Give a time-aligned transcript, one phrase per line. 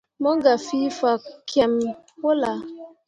[0.21, 1.89] Mo gah fie fakyẽmme
[2.21, 2.59] wullah.